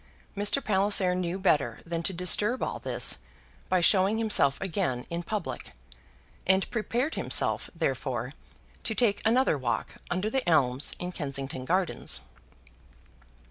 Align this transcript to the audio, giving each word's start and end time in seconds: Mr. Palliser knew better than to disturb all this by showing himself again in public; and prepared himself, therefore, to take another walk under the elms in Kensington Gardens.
Mr. 0.35 0.65
Palliser 0.65 1.13
knew 1.13 1.37
better 1.37 1.79
than 1.85 2.01
to 2.01 2.11
disturb 2.11 2.63
all 2.63 2.79
this 2.79 3.19
by 3.69 3.81
showing 3.81 4.17
himself 4.17 4.59
again 4.59 5.05
in 5.11 5.21
public; 5.21 5.73
and 6.47 6.67
prepared 6.71 7.13
himself, 7.13 7.69
therefore, 7.75 8.33
to 8.81 8.95
take 8.95 9.21
another 9.23 9.59
walk 9.59 9.97
under 10.09 10.27
the 10.31 10.49
elms 10.49 10.95
in 10.97 11.11
Kensington 11.11 11.65
Gardens. 11.65 12.21